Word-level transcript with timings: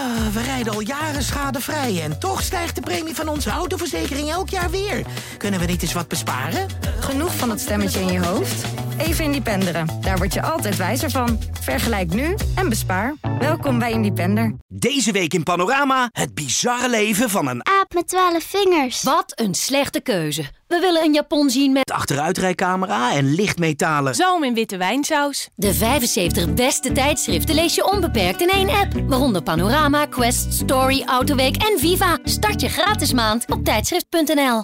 Ah, 0.00 0.32
we 0.32 0.42
rijden 0.42 0.72
al 0.72 0.80
jaren 0.80 1.22
schadevrij 1.22 2.02
en 2.02 2.18
toch 2.18 2.42
stijgt 2.42 2.74
de 2.74 2.80
premie 2.80 3.14
van 3.14 3.28
onze 3.28 3.50
autoverzekering 3.50 4.30
elk 4.30 4.48
jaar 4.48 4.70
weer. 4.70 5.06
Kunnen 5.36 5.60
we 5.60 5.66
niet 5.66 5.82
eens 5.82 5.92
wat 5.92 6.08
besparen? 6.08 6.66
Genoeg 7.00 7.34
van 7.36 7.48
dat 7.48 7.60
stemmetje 7.60 8.00
in 8.00 8.12
je 8.12 8.24
hoofd? 8.24 8.64
Even 9.00 9.24
Independeren. 9.24 9.86
Daar 10.00 10.16
word 10.16 10.34
je 10.34 10.42
altijd 10.42 10.76
wijzer 10.76 11.10
van. 11.10 11.38
Vergelijk 11.60 12.14
nu 12.14 12.34
en 12.54 12.68
bespaar. 12.68 13.14
Welkom 13.38 13.78
bij 13.78 13.92
Independer. 13.92 14.54
Deze 14.68 15.12
week 15.12 15.34
in 15.34 15.42
Panorama 15.42 16.08
het 16.12 16.34
bizarre 16.34 16.90
leven 16.90 17.30
van 17.30 17.48
een 17.48 17.66
aap 17.66 17.94
met 17.94 18.08
twaalf 18.08 18.42
vingers. 18.42 19.02
Wat 19.02 19.32
een 19.34 19.54
slechte 19.54 20.00
keuze. 20.00 20.42
We 20.66 20.78
willen 20.78 21.02
een 21.02 21.12
Japon 21.12 21.50
zien 21.50 21.72
met 21.72 21.90
achteruitrijcamera 21.90 23.12
en 23.12 23.34
lichtmetalen. 23.34 24.14
Zalm 24.14 24.44
in 24.44 24.54
witte 24.54 24.76
wijnsaus. 24.76 25.48
De 25.54 25.74
75 25.74 26.54
beste 26.54 26.92
tijdschriften 26.92 27.54
lees 27.54 27.74
je 27.74 27.90
onbeperkt 27.92 28.40
in 28.40 28.48
één 28.48 28.68
app. 28.68 28.92
Waaronder 29.06 29.42
Panorama, 29.42 30.06
Quest, 30.06 30.52
Story, 30.52 31.02
Autoweek 31.06 31.56
en 31.56 31.78
Viva. 31.78 32.18
Start 32.24 32.60
je 32.60 32.68
gratis 32.68 33.12
maand 33.12 33.50
op 33.50 33.64
tijdschrift.nl. 33.64 34.62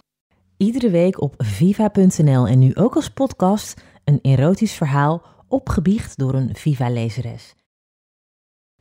Iedere 0.56 0.90
week 0.90 1.20
op 1.20 1.34
viva.nl 1.38 2.46
en 2.46 2.58
nu 2.58 2.74
ook 2.74 2.94
als 2.94 3.08
podcast 3.08 3.74
een 4.06 4.20
erotisch 4.22 4.74
verhaal 4.74 5.22
opgebiecht 5.48 6.18
door 6.18 6.34
een 6.34 6.54
Viva-lezeres. 6.54 7.54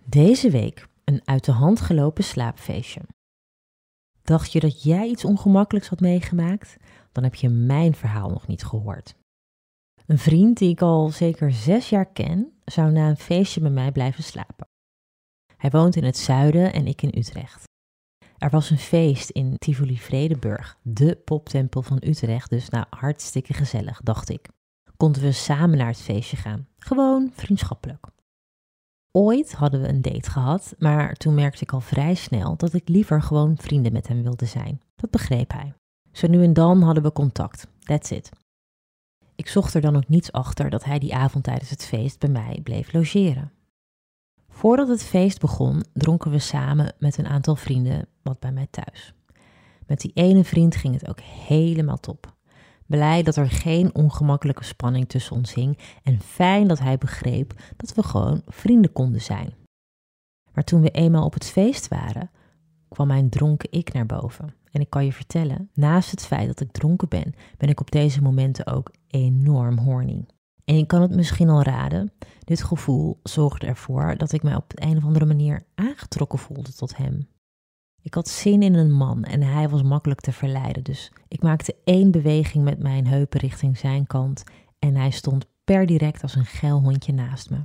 Deze 0.05 0.49
week 0.49 0.87
een 1.03 1.21
uit 1.23 1.45
de 1.45 1.51
hand 1.51 1.81
gelopen 1.81 2.23
slaapfeestje. 2.23 3.01
Dacht 4.21 4.51
je 4.51 4.59
dat 4.59 4.83
jij 4.83 5.07
iets 5.07 5.25
ongemakkelijks 5.25 5.87
had 5.87 5.99
meegemaakt? 5.99 6.77
Dan 7.11 7.23
heb 7.23 7.35
je 7.35 7.49
mijn 7.49 7.95
verhaal 7.95 8.29
nog 8.29 8.47
niet 8.47 8.63
gehoord. 8.63 9.15
Een 10.05 10.17
vriend 10.17 10.57
die 10.57 10.69
ik 10.69 10.81
al 10.81 11.09
zeker 11.09 11.51
zes 11.51 11.89
jaar 11.89 12.11
ken, 12.11 12.53
zou 12.65 12.91
na 12.91 13.09
een 13.09 13.17
feestje 13.17 13.61
bij 13.61 13.69
mij 13.69 13.91
blijven 13.91 14.23
slapen. 14.23 14.67
Hij 15.57 15.69
woont 15.69 15.95
in 15.95 16.03
het 16.03 16.17
zuiden 16.17 16.73
en 16.73 16.87
ik 16.87 17.01
in 17.01 17.17
Utrecht. 17.17 17.63
Er 18.37 18.49
was 18.49 18.69
een 18.69 18.77
feest 18.77 19.29
in 19.29 19.57
Tivoli 19.57 19.97
Vredenburg, 19.97 20.77
de 20.81 21.15
poptempel 21.15 21.81
van 21.81 22.01
Utrecht, 22.03 22.49
dus 22.49 22.69
nou 22.69 22.85
hartstikke 22.89 23.53
gezellig, 23.53 24.01
dacht 24.01 24.29
ik. 24.29 24.47
Konden 24.97 25.21
we 25.21 25.31
samen 25.31 25.77
naar 25.77 25.87
het 25.87 26.01
feestje 26.01 26.37
gaan, 26.37 26.67
gewoon 26.77 27.31
vriendschappelijk. 27.33 28.07
Ooit 29.11 29.53
hadden 29.53 29.81
we 29.81 29.87
een 29.87 30.01
date 30.01 30.29
gehad, 30.29 30.75
maar 30.77 31.13
toen 31.13 31.33
merkte 31.33 31.63
ik 31.63 31.73
al 31.73 31.81
vrij 31.81 32.15
snel 32.15 32.55
dat 32.55 32.73
ik 32.73 32.89
liever 32.89 33.21
gewoon 33.21 33.57
vrienden 33.57 33.93
met 33.93 34.07
hem 34.07 34.23
wilde 34.23 34.45
zijn. 34.45 34.81
Dat 34.95 35.09
begreep 35.09 35.51
hij. 35.51 35.73
Zo 36.11 36.27
nu 36.27 36.43
en 36.43 36.53
dan 36.53 36.81
hadden 36.81 37.03
we 37.03 37.11
contact. 37.11 37.67
That's 37.79 38.09
it. 38.11 38.29
Ik 39.35 39.47
zocht 39.47 39.73
er 39.73 39.81
dan 39.81 39.95
ook 39.95 40.07
niets 40.07 40.31
achter 40.31 40.69
dat 40.69 40.83
hij 40.83 40.99
die 40.99 41.15
avond 41.15 41.43
tijdens 41.43 41.69
het 41.69 41.85
feest 41.85 42.19
bij 42.19 42.29
mij 42.29 42.59
bleef 42.63 42.93
logeren. 42.93 43.51
Voordat 44.49 44.87
het 44.87 45.03
feest 45.03 45.39
begon, 45.39 45.83
dronken 45.93 46.31
we 46.31 46.39
samen 46.39 46.93
met 46.99 47.17
een 47.17 47.27
aantal 47.27 47.55
vrienden 47.55 48.07
wat 48.21 48.39
bij 48.39 48.51
mij 48.51 48.67
thuis. 48.69 49.13
Met 49.87 49.99
die 49.99 50.11
ene 50.13 50.43
vriend 50.43 50.75
ging 50.75 50.93
het 50.93 51.09
ook 51.09 51.19
helemaal 51.19 51.99
top. 51.99 52.34
Blij 52.85 53.23
dat 53.23 53.35
er 53.35 53.49
geen 53.49 53.95
ongemakkelijke 53.95 54.63
spanning 54.63 55.09
tussen 55.09 55.35
ons 55.35 55.53
hing 55.53 55.77
en 56.03 56.21
fijn 56.21 56.67
dat 56.67 56.79
hij 56.79 56.97
begreep 56.97 57.53
dat 57.77 57.93
we 57.93 58.03
gewoon 58.03 58.41
vrienden 58.47 58.91
konden 58.91 59.21
zijn. 59.21 59.53
Maar 60.53 60.63
toen 60.63 60.81
we 60.81 60.89
eenmaal 60.89 61.25
op 61.25 61.33
het 61.33 61.45
feest 61.45 61.87
waren, 61.87 62.29
kwam 62.87 63.07
mijn 63.07 63.29
dronken 63.29 63.71
ik 63.71 63.93
naar 63.93 64.05
boven. 64.05 64.53
En 64.71 64.81
ik 64.81 64.89
kan 64.89 65.05
je 65.05 65.13
vertellen, 65.13 65.69
naast 65.73 66.11
het 66.11 66.25
feit 66.25 66.47
dat 66.47 66.59
ik 66.59 66.71
dronken 66.71 67.09
ben, 67.09 67.35
ben 67.57 67.69
ik 67.69 67.79
op 67.79 67.91
deze 67.91 68.21
momenten 68.21 68.67
ook 68.67 68.91
enorm 69.07 69.77
horny. 69.77 70.25
En 70.65 70.77
je 70.77 70.85
kan 70.85 71.01
het 71.01 71.15
misschien 71.15 71.49
al 71.49 71.61
raden, 71.61 72.13
dit 72.43 72.63
gevoel 72.63 73.19
zorgde 73.23 73.67
ervoor 73.67 74.17
dat 74.17 74.31
ik 74.31 74.43
mij 74.43 74.55
op 74.55 74.71
een 74.75 74.97
of 74.97 75.03
andere 75.03 75.25
manier 75.25 75.65
aangetrokken 75.75 76.39
voelde 76.39 76.73
tot 76.73 76.97
hem. 76.97 77.27
Ik 78.05 78.13
had 78.13 78.27
zin 78.27 78.61
in 78.61 78.73
een 78.73 78.91
man 78.91 79.23
en 79.23 79.41
hij 79.41 79.69
was 79.69 79.83
makkelijk 79.83 80.21
te 80.21 80.31
verleiden, 80.31 80.83
dus 80.83 81.11
ik 81.27 81.41
maakte 81.41 81.75
één 81.83 82.11
beweging 82.11 82.63
met 82.63 82.79
mijn 82.79 83.07
heupen 83.07 83.39
richting 83.39 83.77
zijn 83.77 84.07
kant 84.07 84.43
en 84.79 84.95
hij 84.95 85.09
stond 85.09 85.45
per 85.63 85.85
direct 85.85 86.21
als 86.21 86.35
een 86.35 86.45
geil 86.45 86.79
hondje 86.79 87.13
naast 87.13 87.49
me. 87.49 87.57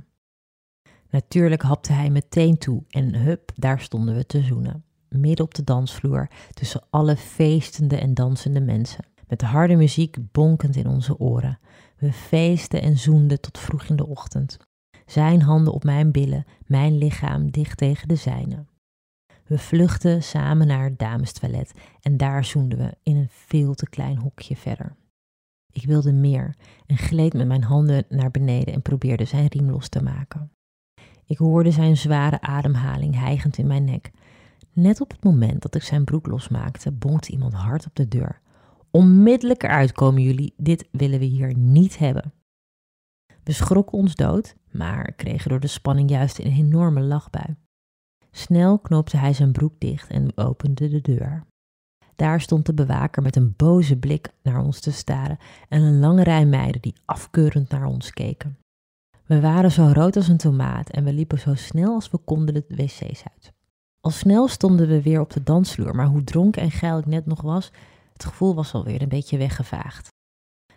Natuurlijk 1.09 1.61
hapte 1.61 1.93
hij 1.93 2.09
meteen 2.09 2.57
toe 2.57 2.83
en 2.89 3.15
hup, 3.15 3.51
daar 3.55 3.79
stonden 3.79 4.15
we 4.15 4.25
te 4.25 4.41
zoenen. 4.41 4.83
Midden 5.09 5.45
op 5.45 5.53
de 5.53 5.63
dansvloer, 5.63 6.29
tussen 6.53 6.83
alle 6.89 7.17
feestende 7.17 7.97
en 7.97 8.13
dansende 8.13 8.61
mensen. 8.61 9.05
Met 9.27 9.39
de 9.39 9.45
harde 9.45 9.75
muziek 9.75 10.17
bonkend 10.31 10.75
in 10.75 10.87
onze 10.87 11.17
oren. 11.17 11.59
We 11.97 12.13
feesten 12.13 12.81
en 12.81 12.97
zoenden 12.97 13.41
tot 13.41 13.59
vroeg 13.59 13.83
in 13.83 13.95
de 13.95 14.07
ochtend. 14.07 14.57
Zijn 15.05 15.41
handen 15.41 15.73
op 15.73 15.83
mijn 15.83 16.11
billen, 16.11 16.45
mijn 16.65 16.97
lichaam 16.97 17.51
dicht 17.51 17.77
tegen 17.77 18.07
de 18.07 18.15
zijne. 18.15 18.69
We 19.51 19.57
vluchtten 19.57 20.23
samen 20.23 20.67
naar 20.67 20.83
het 20.83 20.99
damestoilet 20.99 21.73
en 22.01 22.17
daar 22.17 22.45
zoenden 22.45 22.77
we 22.77 22.97
in 23.03 23.15
een 23.15 23.29
veel 23.29 23.73
te 23.73 23.89
klein 23.89 24.17
hokje 24.17 24.55
verder. 24.55 24.95
Ik 25.71 25.85
wilde 25.85 26.13
meer 26.13 26.55
en 26.85 26.97
gleed 26.97 27.33
met 27.33 27.47
mijn 27.47 27.63
handen 27.63 28.05
naar 28.09 28.31
beneden 28.31 28.73
en 28.73 28.81
probeerde 28.81 29.25
zijn 29.25 29.47
riem 29.47 29.69
los 29.69 29.87
te 29.89 30.03
maken. 30.03 30.51
Ik 31.25 31.37
hoorde 31.37 31.71
zijn 31.71 31.97
zware 31.97 32.41
ademhaling 32.41 33.15
hijgend 33.15 33.57
in 33.57 33.67
mijn 33.67 33.83
nek. 33.83 34.11
Net 34.73 35.01
op 35.01 35.11
het 35.11 35.23
moment 35.23 35.61
dat 35.61 35.75
ik 35.75 35.83
zijn 35.83 36.03
broek 36.03 36.27
losmaakte, 36.27 36.91
bonkte 36.91 37.31
iemand 37.31 37.53
hard 37.53 37.85
op 37.85 37.95
de 37.95 38.07
deur. 38.07 38.41
Onmiddellijk 38.91 39.63
eruit 39.63 39.91
komen 39.91 40.21
jullie, 40.21 40.53
dit 40.57 40.87
willen 40.91 41.19
we 41.19 41.25
hier 41.25 41.57
niet 41.57 41.97
hebben. 41.97 42.33
We 43.43 43.51
schrokken 43.51 43.97
ons 43.97 44.15
dood, 44.15 44.55
maar 44.71 45.11
kregen 45.11 45.49
door 45.49 45.59
de 45.59 45.67
spanning 45.67 46.09
juist 46.09 46.39
een 46.39 46.51
enorme 46.51 47.01
lachbui. 47.01 47.55
Snel 48.31 48.79
knoopte 48.79 49.17
hij 49.17 49.33
zijn 49.33 49.51
broek 49.51 49.73
dicht 49.77 50.09
en 50.09 50.37
opende 50.37 50.89
de 50.89 51.01
deur. 51.01 51.45
Daar 52.15 52.41
stond 52.41 52.65
de 52.65 52.73
bewaker 52.73 53.21
met 53.21 53.35
een 53.35 53.53
boze 53.57 53.97
blik 53.97 54.33
naar 54.43 54.63
ons 54.63 54.79
te 54.79 54.91
staren 54.91 55.37
en 55.69 55.81
een 55.81 55.99
lange 55.99 56.23
rij 56.23 56.45
meiden 56.45 56.81
die 56.81 56.95
afkeurend 57.05 57.69
naar 57.69 57.85
ons 57.85 58.11
keken. 58.11 58.57
We 59.25 59.39
waren 59.41 59.71
zo 59.71 59.91
rood 59.93 60.15
als 60.15 60.27
een 60.27 60.37
tomaat 60.37 60.89
en 60.89 61.03
we 61.03 61.13
liepen 61.13 61.39
zo 61.39 61.55
snel 61.55 61.93
als 61.93 62.09
we 62.09 62.17
konden 62.17 62.53
de 62.53 62.65
wc's 62.67 63.23
uit. 63.31 63.51
Al 64.01 64.11
snel 64.11 64.47
stonden 64.47 64.87
we 64.87 65.01
weer 65.01 65.19
op 65.19 65.29
de 65.29 65.43
dansvloer, 65.43 65.95
maar 65.95 66.07
hoe 66.07 66.23
dronken 66.23 66.61
en 66.61 66.71
geil 66.71 66.97
ik 66.97 67.05
net 67.05 67.25
nog 67.25 67.41
was, 67.41 67.71
het 68.13 68.25
gevoel 68.25 68.55
was 68.55 68.73
alweer 68.73 69.01
een 69.01 69.09
beetje 69.09 69.37
weggevaagd. 69.37 70.07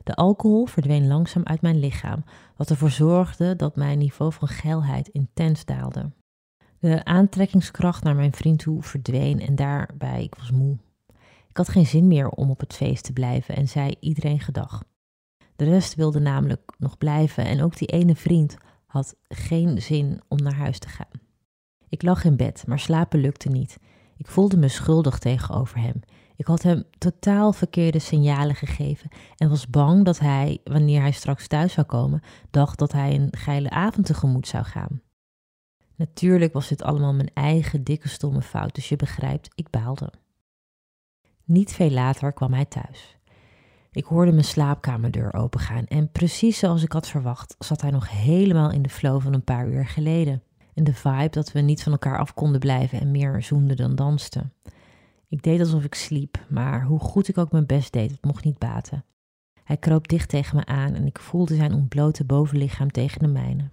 De 0.05 0.15
alcohol 0.15 0.67
verdween 0.67 1.07
langzaam 1.07 1.45
uit 1.45 1.61
mijn 1.61 1.79
lichaam, 1.79 2.25
wat 2.57 2.71
ervoor 2.71 2.91
zorgde 2.91 3.57
dat 3.57 3.77
mijn 3.77 3.99
niveau 3.99 4.33
van 4.33 4.49
geilheid 4.49 5.09
intens 5.09 5.65
daalde. 5.65 6.11
De 6.84 7.05
aantrekkingskracht 7.05 8.03
naar 8.03 8.15
mijn 8.15 8.33
vriend 8.33 8.59
toe 8.59 8.83
verdween 8.83 9.41
en 9.41 9.55
daarbij, 9.55 10.22
ik 10.22 10.34
was 10.34 10.50
moe. 10.50 10.78
Ik 11.49 11.56
had 11.56 11.69
geen 11.69 11.87
zin 11.87 12.06
meer 12.06 12.28
om 12.28 12.50
op 12.50 12.61
het 12.61 12.75
feest 12.75 13.05
te 13.05 13.12
blijven 13.12 13.56
en 13.56 13.69
zei 13.69 13.95
iedereen 14.00 14.41
gedag. 14.41 14.84
De 15.56 15.65
rest 15.65 15.94
wilde 15.94 16.21
namelijk 16.21 16.73
nog 16.78 16.99
blijven 16.99 17.44
en 17.44 17.62
ook 17.62 17.77
die 17.77 17.89
ene 17.89 18.15
vriend 18.15 18.56
had 18.87 19.17
geen 19.28 19.83
zin 19.83 20.21
om 20.28 20.39
naar 20.39 20.55
huis 20.55 20.78
te 20.78 20.89
gaan. 20.89 21.21
Ik 21.89 22.03
lag 22.03 22.25
in 22.25 22.37
bed, 22.37 22.65
maar 22.67 22.78
slapen 22.78 23.21
lukte 23.21 23.49
niet. 23.49 23.78
Ik 24.17 24.27
voelde 24.27 24.56
me 24.56 24.69
schuldig 24.69 25.19
tegenover 25.19 25.78
hem. 25.78 26.00
Ik 26.37 26.47
had 26.47 26.62
hem 26.62 26.84
totaal 26.99 27.53
verkeerde 27.53 27.99
signalen 27.99 28.55
gegeven 28.55 29.11
en 29.37 29.49
was 29.49 29.69
bang 29.69 30.05
dat 30.05 30.19
hij, 30.19 30.59
wanneer 30.65 31.00
hij 31.00 31.12
straks 31.12 31.47
thuis 31.47 31.73
zou 31.73 31.87
komen, 31.87 32.23
dacht 32.50 32.78
dat 32.78 32.93
hij 32.93 33.15
een 33.15 33.28
geile 33.31 33.71
avond 33.71 34.06
tegemoet 34.06 34.47
zou 34.47 34.65
gaan. 34.65 35.03
Natuurlijk 35.97 36.53
was 36.53 36.69
dit 36.69 36.82
allemaal 36.82 37.15
mijn 37.15 37.31
eigen 37.34 37.84
dikke 37.84 38.09
stomme 38.09 38.43
fout, 38.43 38.75
dus 38.75 38.88
je 38.88 38.97
begrijpt, 38.97 39.50
ik 39.55 39.71
baalde. 39.71 40.12
Niet 41.44 41.72
veel 41.72 41.91
later 41.91 42.32
kwam 42.32 42.53
hij 42.53 42.65
thuis. 42.65 43.16
Ik 43.93 44.05
hoorde 44.05 44.32
mijn 44.32 44.44
slaapkamerdeur 44.44 45.34
opengaan 45.34 45.87
en 45.87 46.10
precies 46.12 46.59
zoals 46.59 46.82
ik 46.82 46.93
had 46.93 47.09
verwacht, 47.09 47.55
zat 47.59 47.81
hij 47.81 47.91
nog 47.91 48.10
helemaal 48.10 48.71
in 48.71 48.82
de 48.82 48.88
flow 48.88 49.21
van 49.21 49.34
een 49.34 49.44
paar 49.44 49.69
uur 49.69 49.87
geleden. 49.87 50.43
In 50.75 50.84
de 50.84 50.94
vibe 50.94 51.31
dat 51.31 51.53
we 51.53 51.60
niet 51.60 51.82
van 51.82 51.93
elkaar 51.93 52.19
af 52.19 52.34
konden 52.34 52.61
blijven 52.61 53.00
en 53.00 53.11
meer 53.11 53.43
zoenden 53.43 53.76
dan 53.76 53.94
dansten. 53.94 54.52
Ik 55.29 55.43
deed 55.43 55.61
alsof 55.61 55.85
ik 55.85 55.94
sliep, 55.94 56.47
maar 56.49 56.85
hoe 56.85 56.99
goed 56.99 57.29
ik 57.29 57.38
ook 57.38 57.52
mijn 57.52 57.67
best 57.67 57.93
deed, 57.93 58.11
het 58.11 58.25
mocht 58.25 58.44
niet 58.44 58.58
baten. 58.58 59.05
Hij 59.64 59.76
kroop 59.76 60.08
dicht 60.08 60.29
tegen 60.29 60.56
me 60.56 60.64
aan 60.64 60.94
en 60.94 61.06
ik 61.06 61.19
voelde 61.19 61.55
zijn 61.55 61.75
ontblote 61.75 62.25
bovenlichaam 62.25 62.90
tegen 62.90 63.19
de 63.19 63.29
mijne. 63.29 63.70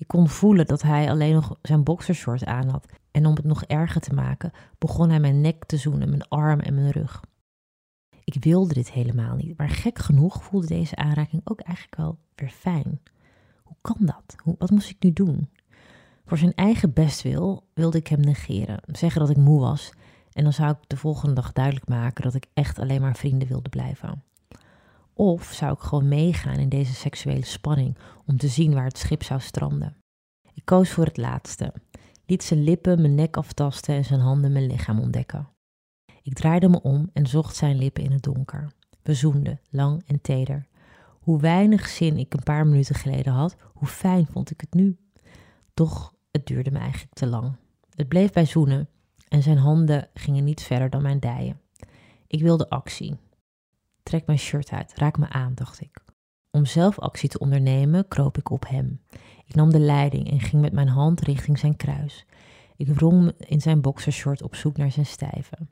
Ik 0.00 0.06
kon 0.06 0.28
voelen 0.28 0.66
dat 0.66 0.82
hij 0.82 1.10
alleen 1.10 1.34
nog 1.34 1.58
zijn 1.62 1.84
boxershort 1.84 2.44
aan 2.44 2.68
had. 2.68 2.86
En 3.10 3.26
om 3.26 3.34
het 3.34 3.44
nog 3.44 3.64
erger 3.64 4.00
te 4.00 4.14
maken, 4.14 4.52
begon 4.78 5.10
hij 5.10 5.20
mijn 5.20 5.40
nek 5.40 5.64
te 5.64 5.76
zoenen, 5.76 6.08
mijn 6.08 6.28
arm 6.28 6.60
en 6.60 6.74
mijn 6.74 6.90
rug. 6.90 7.24
Ik 8.24 8.44
wilde 8.44 8.74
dit 8.74 8.90
helemaal 8.90 9.36
niet, 9.36 9.58
maar 9.58 9.68
gek 9.68 9.98
genoeg 9.98 10.42
voelde 10.42 10.66
deze 10.66 10.96
aanraking 10.96 11.42
ook 11.44 11.60
eigenlijk 11.60 11.96
wel 11.96 12.18
weer 12.34 12.50
fijn. 12.50 13.00
Hoe 13.62 13.76
kan 13.80 13.96
dat? 13.98 14.36
Hoe, 14.42 14.54
wat 14.58 14.70
moest 14.70 14.90
ik 14.90 15.02
nu 15.02 15.12
doen? 15.12 15.50
Voor 16.24 16.38
zijn 16.38 16.54
eigen 16.54 16.92
bestwil 16.92 17.66
wilde 17.74 17.98
ik 17.98 18.06
hem 18.06 18.20
negeren, 18.20 18.80
zeggen 18.86 19.20
dat 19.20 19.30
ik 19.30 19.36
moe 19.36 19.60
was. 19.60 19.92
En 20.32 20.42
dan 20.42 20.52
zou 20.52 20.70
ik 20.70 20.78
de 20.86 20.96
volgende 20.96 21.34
dag 21.34 21.52
duidelijk 21.52 21.88
maken 21.88 22.24
dat 22.24 22.34
ik 22.34 22.46
echt 22.54 22.78
alleen 22.78 23.00
maar 23.00 23.16
vrienden 23.16 23.48
wilde 23.48 23.68
blijven. 23.68 24.22
Of 25.20 25.52
zou 25.52 25.72
ik 25.72 25.80
gewoon 25.80 26.08
meegaan 26.08 26.58
in 26.58 26.68
deze 26.68 26.94
seksuele 26.94 27.44
spanning 27.44 27.96
om 28.26 28.36
te 28.36 28.48
zien 28.48 28.74
waar 28.74 28.84
het 28.84 28.98
schip 28.98 29.22
zou 29.22 29.40
stranden? 29.40 29.96
Ik 30.54 30.64
koos 30.64 30.90
voor 30.90 31.04
het 31.04 31.16
laatste. 31.16 31.72
liet 32.26 32.42
zijn 32.42 32.62
lippen 32.62 33.00
mijn 33.00 33.14
nek 33.14 33.36
aftasten 33.36 33.94
en 33.94 34.04
zijn 34.04 34.20
handen 34.20 34.52
mijn 34.52 34.66
lichaam 34.66 35.00
ontdekken. 35.00 35.48
Ik 36.22 36.34
draaide 36.34 36.68
me 36.68 36.82
om 36.82 37.10
en 37.12 37.26
zocht 37.26 37.56
zijn 37.56 37.78
lippen 37.78 38.02
in 38.02 38.12
het 38.12 38.22
donker. 38.22 38.72
We 39.02 39.14
zoenden, 39.14 39.60
lang 39.70 40.02
en 40.06 40.20
teder. 40.20 40.66
Hoe 41.20 41.40
weinig 41.40 41.88
zin 41.88 42.16
ik 42.16 42.34
een 42.34 42.42
paar 42.42 42.66
minuten 42.66 42.94
geleden 42.94 43.32
had, 43.32 43.56
hoe 43.74 43.88
fijn 43.88 44.26
vond 44.26 44.50
ik 44.50 44.60
het 44.60 44.74
nu. 44.74 44.98
Toch, 45.74 46.14
het 46.30 46.46
duurde 46.46 46.70
me 46.70 46.78
eigenlijk 46.78 47.14
te 47.14 47.26
lang. 47.26 47.56
Het 47.94 48.08
bleef 48.08 48.32
bij 48.32 48.46
zoenen 48.46 48.88
en 49.28 49.42
zijn 49.42 49.58
handen 49.58 50.08
gingen 50.14 50.44
niet 50.44 50.62
verder 50.62 50.90
dan 50.90 51.02
mijn 51.02 51.20
dijen. 51.20 51.60
Ik 52.26 52.42
wilde 52.42 52.68
actie. 52.68 53.16
Trek 54.10 54.26
mijn 54.26 54.38
shirt 54.38 54.70
uit, 54.70 54.92
raak 54.94 55.18
me 55.18 55.28
aan, 55.28 55.54
dacht 55.54 55.80
ik. 55.80 55.98
Om 56.50 56.66
zelf 56.66 56.98
actie 56.98 57.28
te 57.28 57.38
ondernemen, 57.38 58.08
kroop 58.08 58.38
ik 58.38 58.50
op 58.50 58.68
hem. 58.68 59.00
Ik 59.44 59.54
nam 59.54 59.70
de 59.70 59.78
leiding 59.78 60.30
en 60.30 60.40
ging 60.40 60.62
met 60.62 60.72
mijn 60.72 60.88
hand 60.88 61.20
richting 61.20 61.58
zijn 61.58 61.76
kruis. 61.76 62.26
Ik 62.76 62.88
wrong 62.88 63.32
in 63.38 63.60
zijn 63.60 63.80
boxershort 63.80 64.42
op 64.42 64.54
zoek 64.54 64.76
naar 64.76 64.90
zijn 64.90 65.06
stijven. 65.06 65.70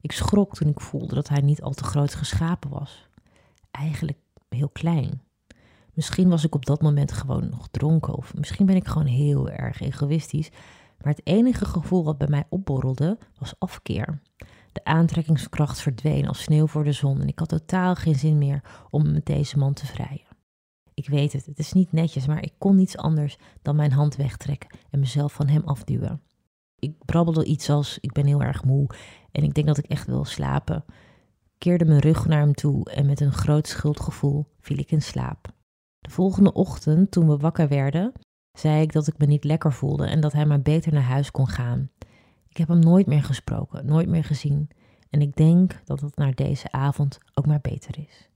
Ik 0.00 0.12
schrok 0.12 0.54
toen 0.54 0.68
ik 0.68 0.80
voelde 0.80 1.14
dat 1.14 1.28
hij 1.28 1.40
niet 1.40 1.62
al 1.62 1.72
te 1.72 1.84
groot 1.84 2.14
geschapen 2.14 2.70
was. 2.70 3.08
Eigenlijk 3.70 4.18
heel 4.48 4.68
klein. 4.68 5.22
Misschien 5.94 6.28
was 6.28 6.44
ik 6.44 6.54
op 6.54 6.66
dat 6.66 6.82
moment 6.82 7.12
gewoon 7.12 7.48
nog 7.48 7.68
dronken 7.70 8.14
of 8.14 8.34
misschien 8.34 8.66
ben 8.66 8.76
ik 8.76 8.86
gewoon 8.86 9.08
heel 9.08 9.50
erg 9.50 9.80
egoïstisch. 9.80 10.50
Maar 11.02 11.12
het 11.12 11.26
enige 11.26 11.64
gevoel 11.64 12.04
wat 12.04 12.18
bij 12.18 12.28
mij 12.28 12.44
opborrelde 12.48 13.18
was 13.38 13.54
afkeer. 13.58 14.20
De 14.72 14.84
aantrekkingskracht 14.84 15.80
verdween 15.80 16.28
als 16.28 16.42
sneeuw 16.42 16.66
voor 16.66 16.84
de 16.84 16.92
zon 16.92 17.20
en 17.20 17.28
ik 17.28 17.38
had 17.38 17.48
totaal 17.48 17.94
geen 17.94 18.14
zin 18.14 18.38
meer 18.38 18.62
om 18.90 19.12
met 19.12 19.26
deze 19.26 19.58
man 19.58 19.72
te 19.72 19.86
vrijen. 19.86 20.28
Ik 20.94 21.08
weet 21.08 21.32
het, 21.32 21.46
het 21.46 21.58
is 21.58 21.72
niet 21.72 21.92
netjes, 21.92 22.26
maar 22.26 22.42
ik 22.42 22.52
kon 22.58 22.76
niets 22.76 22.96
anders 22.96 23.36
dan 23.62 23.76
mijn 23.76 23.92
hand 23.92 24.16
wegtrekken 24.16 24.78
en 24.90 25.00
mezelf 25.00 25.32
van 25.32 25.48
hem 25.48 25.62
afduwen. 25.64 26.22
Ik 26.78 27.04
brabbelde 27.04 27.44
iets 27.44 27.70
als: 27.70 27.98
Ik 28.00 28.12
ben 28.12 28.26
heel 28.26 28.42
erg 28.42 28.64
moe 28.64 28.86
en 29.32 29.42
ik 29.42 29.54
denk 29.54 29.66
dat 29.66 29.78
ik 29.78 29.84
echt 29.84 30.06
wil 30.06 30.24
slapen. 30.24 30.84
Keerde 31.58 31.84
mijn 31.84 32.00
rug 32.00 32.26
naar 32.26 32.40
hem 32.40 32.54
toe 32.54 32.90
en 32.90 33.06
met 33.06 33.20
een 33.20 33.32
groot 33.32 33.68
schuldgevoel 33.68 34.46
viel 34.60 34.78
ik 34.78 34.90
in 34.90 35.02
slaap. 35.02 35.52
De 35.98 36.10
volgende 36.10 36.52
ochtend, 36.52 37.10
toen 37.10 37.28
we 37.28 37.36
wakker 37.36 37.68
werden, 37.68 38.12
zei 38.52 38.82
ik 38.82 38.92
dat 38.92 39.06
ik 39.06 39.18
me 39.18 39.26
niet 39.26 39.44
lekker 39.44 39.72
voelde 39.72 40.06
en 40.06 40.20
dat 40.20 40.32
hij 40.32 40.46
maar 40.46 40.62
beter 40.62 40.92
naar 40.92 41.02
huis 41.02 41.30
kon 41.30 41.48
gaan. 41.48 41.90
Ik 42.50 42.56
heb 42.56 42.68
hem 42.68 42.78
nooit 42.78 43.06
meer 43.06 43.22
gesproken, 43.22 43.86
nooit 43.86 44.08
meer 44.08 44.24
gezien. 44.24 44.68
En 45.10 45.20
ik 45.20 45.36
denk 45.36 45.80
dat 45.84 46.00
het 46.00 46.16
naar 46.16 46.34
deze 46.34 46.72
avond 46.72 47.18
ook 47.34 47.46
maar 47.46 47.60
beter 47.60 47.98
is. 47.98 48.28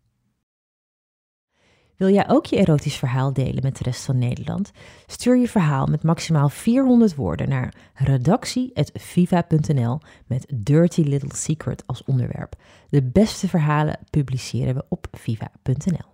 Wil 1.96 2.08
jij 2.08 2.28
ook 2.28 2.46
je 2.46 2.56
erotisch 2.56 2.96
verhaal 2.96 3.32
delen 3.32 3.62
met 3.62 3.76
de 3.76 3.84
rest 3.84 4.05
van 4.05 4.19
Nederland? 4.19 4.70
Stuur 5.06 5.37
je 5.37 5.49
verhaal 5.49 5.87
met 5.87 6.02
maximaal 6.02 6.49
400 6.49 7.14
woorden 7.14 7.49
naar 7.49 7.75
redactie.viva.nl 7.94 10.00
met 10.26 10.46
Dirty 10.55 11.02
Little 11.02 11.34
Secret 11.34 11.87
als 11.87 12.05
onderwerp. 12.05 12.56
De 12.88 13.02
beste 13.02 13.49
verhalen 13.49 13.99
publiceren 14.10 14.75
we 14.75 14.84
op 14.88 15.06
viva.nl. 15.12 16.13